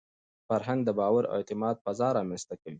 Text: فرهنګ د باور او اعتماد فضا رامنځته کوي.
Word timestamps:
فرهنګ 0.47 0.79
د 0.85 0.89
باور 0.99 1.23
او 1.29 1.35
اعتماد 1.39 1.75
فضا 1.85 2.07
رامنځته 2.17 2.53
کوي. 2.61 2.69